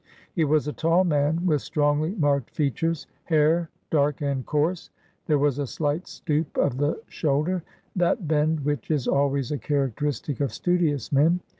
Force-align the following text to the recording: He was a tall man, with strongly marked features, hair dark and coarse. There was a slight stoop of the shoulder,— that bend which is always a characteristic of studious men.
He 0.33 0.45
was 0.45 0.67
a 0.67 0.73
tall 0.73 1.03
man, 1.03 1.45
with 1.45 1.61
strongly 1.61 2.15
marked 2.15 2.49
features, 2.49 3.05
hair 3.25 3.69
dark 3.91 4.19
and 4.19 4.43
coarse. 4.43 4.89
There 5.27 5.37
was 5.37 5.59
a 5.59 5.67
slight 5.67 6.07
stoop 6.07 6.57
of 6.57 6.77
the 6.79 6.99
shoulder,— 7.07 7.61
that 7.95 8.27
bend 8.27 8.61
which 8.61 8.89
is 8.89 9.07
always 9.07 9.51
a 9.51 9.59
characteristic 9.59 10.39
of 10.41 10.51
studious 10.53 11.11
men. 11.11 11.39